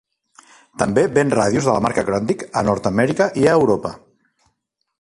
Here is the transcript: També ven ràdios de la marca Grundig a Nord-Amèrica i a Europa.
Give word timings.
També 0.81 1.01
ven 1.17 1.33
ràdios 1.39 1.67
de 1.67 1.75
la 1.75 1.83
marca 1.87 2.05
Grundig 2.07 2.45
a 2.61 2.63
Nord-Amèrica 2.71 3.29
i 3.43 3.47
a 3.51 3.55
Europa. 3.61 3.93